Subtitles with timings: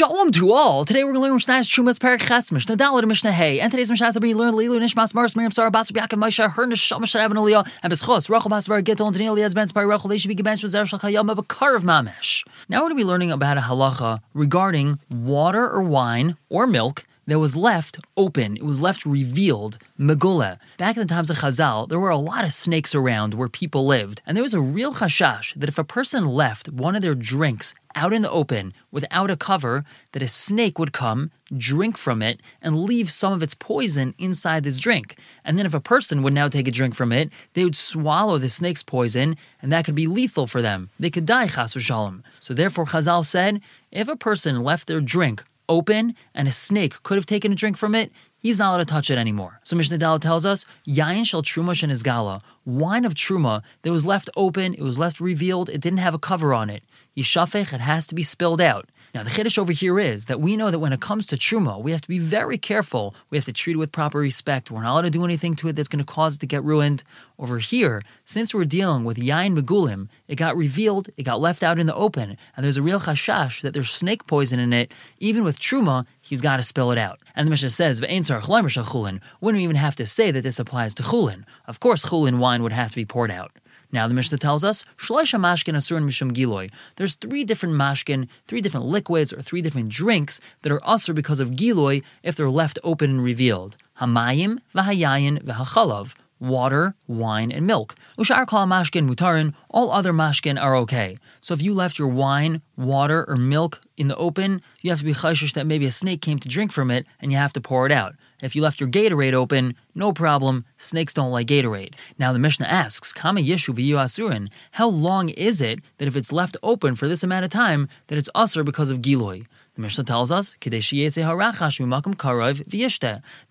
[0.00, 0.86] Shalom to all.
[0.86, 3.60] Today we're going to learn Mishnah's Terumos Perek Ches Mishnah Dalet Mishnah Hey.
[3.60, 6.50] And today's Mishnah is going to learn Lilu Nishmas Mars Miriam Sarah Basar Yaakov Moshe
[6.52, 9.86] Her Neshama Shadav and Aliyah and Beschos Rachel Basar Gittel and Daniel Yaz Ben Spar
[9.86, 12.46] Rachel They should be given with Zershal Chayam of a car of Mamesh.
[12.70, 17.04] Now we're going to be learning about a halacha regarding water or wine or milk
[17.30, 18.56] that was left open.
[18.56, 20.58] It was left revealed, megula.
[20.78, 23.86] Back in the times of Chazal, there were a lot of snakes around where people
[23.86, 27.14] lived, and there was a real chashash that if a person left one of their
[27.14, 32.22] drinks out in the open without a cover, that a snake would come, drink from
[32.22, 35.16] it, and leave some of its poison inside this drink.
[35.44, 38.38] And then if a person would now take a drink from it, they would swallow
[38.38, 40.90] the snake's poison, and that could be lethal for them.
[40.98, 42.22] They could die, chas v'shalom.
[42.38, 43.60] So therefore, Chazal said,
[43.90, 47.78] if a person left their drink open and a snake could have taken a drink
[47.78, 49.60] from it, he's not allowed to touch it anymore.
[49.64, 54.04] So Mishnah Dal tells us, Yain shel truma and gala, wine of truma that was
[54.04, 56.82] left open, it was left revealed, it didn't have a cover on it.
[57.16, 58.90] Yishafech, it has to be spilled out.
[59.12, 61.82] Now, the chiddush over here is that we know that when it comes to truma,
[61.82, 63.14] we have to be very careful.
[63.28, 64.70] We have to treat it with proper respect.
[64.70, 66.62] We're not allowed to do anything to it that's going to cause it to get
[66.62, 67.02] ruined.
[67.36, 71.78] Over here, since we're dealing with yain megulim, it got revealed, it got left out
[71.78, 74.92] in the open, and there's a real chashash that there's snake poison in it.
[75.18, 77.18] Even with truma, he's got to spill it out.
[77.34, 79.20] And the Mishnah says, chulin.
[79.40, 81.44] Wouldn't even have to say that this applies to chulin.
[81.66, 83.50] Of course, chulin wine would have to be poured out.
[83.92, 86.70] Now the Mishnah tells us shloisha mashkin asur mishum giloy.
[86.96, 91.40] There's three different mashkin, three different liquids, or three different drinks that are asur because
[91.40, 93.76] of giloy if they're left open and revealed.
[94.00, 96.14] Hamayim, v'hayayin, v'hachalav.
[96.38, 97.96] Water, wine, and milk.
[98.18, 99.52] Ushar kol mashkin mutarin.
[99.68, 101.18] All other mashkin are okay.
[101.42, 105.04] So if you left your wine, water, or milk in the open, you have to
[105.04, 107.60] be chayshish that maybe a snake came to drink from it, and you have to
[107.60, 108.14] pour it out.
[108.42, 110.64] If you left your Gatorade open, no problem.
[110.78, 111.94] Snakes don't like Gatorade.
[112.18, 114.48] Now the Mishnah asks, Kama Yeshu asurin.
[114.72, 118.18] How long is it that if it's left open for this amount of time, that
[118.18, 119.46] it's usr because of Giloi?
[119.80, 120.68] The Mishnah tells us, The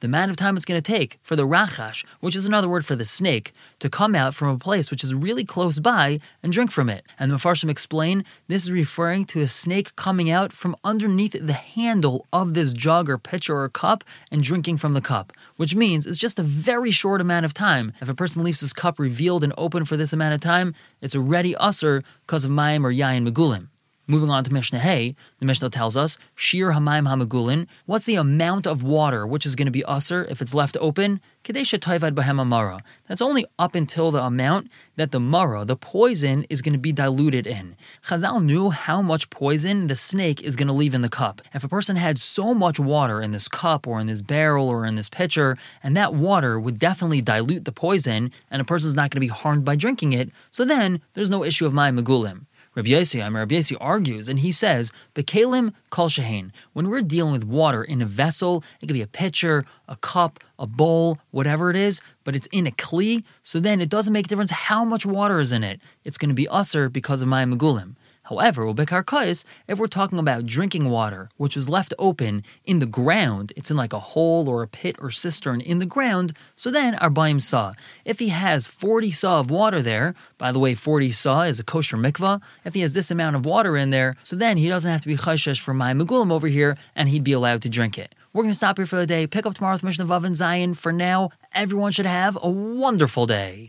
[0.03, 2.95] amount of time it's going to take for the rachash, which is another word for
[2.95, 6.69] the snake, to come out from a place which is really close by and drink
[6.69, 7.03] from it.
[7.17, 11.53] And the Mefarshim explain this is referring to a snake coming out from underneath the
[11.53, 16.05] handle of this jug or pitcher or cup and drinking from the cup, which means
[16.05, 17.91] it's just a very short amount of time.
[18.01, 21.15] If a person leaves his cup revealed and open for this amount of time, it's
[21.15, 23.69] already usser because of mayim or yayin megulim.
[24.09, 28.65] Moving on to Mishnah Hey, the Mishnah tells us, Shir Hamayim Hamagulin, what's the amount
[28.65, 31.21] of water which is going to be usr if it's left open?
[31.43, 36.63] Kadesha Toivad Bahem That's only up until the amount that the mara, the poison, is
[36.63, 37.75] going to be diluted in.
[38.03, 41.43] Chazal knew how much poison the snake is going to leave in the cup.
[41.53, 44.87] If a person had so much water in this cup or in this barrel or
[44.87, 49.11] in this pitcher, and that water would definitely dilute the poison, and a person's not
[49.11, 52.47] going to be harmed by drinking it, so then there's no issue of mayim megulim.
[52.75, 57.43] Rabbi Yossi, Rabbi Yossi argues, and he says, "Bekalim kol shehain." When we're dealing with
[57.43, 61.75] water in a vessel, it could be a pitcher, a cup, a bowl, whatever it
[61.75, 63.23] is, but it's in a kli.
[63.43, 65.81] So then it doesn't make a difference how much water is in it.
[66.03, 67.95] It's going to be usser because of mayim megulim.
[68.29, 73.51] However, ubekar if we're talking about drinking water, which was left open in the ground,
[73.55, 76.93] it's in like a hole or a pit or cistern in the ground, so then
[76.95, 77.73] our baim saw.
[78.05, 81.63] If he has 40 saw of water there, by the way, 40 saw is a
[81.63, 84.91] kosher mikvah, if he has this amount of water in there, so then he doesn't
[84.91, 87.97] have to be chayshesh for mayim megulim over here, and he'd be allowed to drink
[87.97, 88.13] it.
[88.31, 90.35] We're going to stop here for the day, pick up tomorrow with Mishnah Vav and
[90.35, 90.77] Zayin.
[90.77, 93.67] For now, everyone should have a wonderful day.